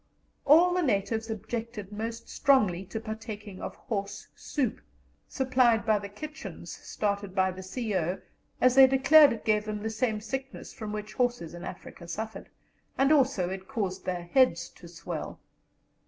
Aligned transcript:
All 0.45 0.73
the 0.73 0.81
natives 0.81 1.29
objected 1.29 1.91
most 1.91 2.27
strongly 2.27 2.85
to 2.85 2.99
partaking 2.99 3.61
of 3.61 3.75
horse 3.75 4.27
soup, 4.35 4.81
supplied 5.29 5.85
by 5.85 5.99
the 5.99 6.09
kitchens, 6.09 6.71
started 6.71 7.35
by 7.35 7.51
the 7.51 7.61
C.O., 7.61 8.17
as 8.59 8.73
they 8.73 8.87
declared 8.87 9.31
it 9.31 9.45
gave 9.45 9.65
them 9.65 9.83
the 9.83 9.91
same 9.91 10.19
sickness 10.19 10.73
from 10.73 10.91
which 10.91 11.11
the 11.11 11.17
horses 11.17 11.53
in 11.53 11.63
Africa 11.63 12.07
suffered, 12.07 12.49
and 12.97 13.11
also 13.11 13.45
that 13.45 13.53
it 13.53 13.67
caused 13.67 14.03
their 14.05 14.23
heads 14.23 14.69
to 14.69 14.87
swell. 14.87 15.39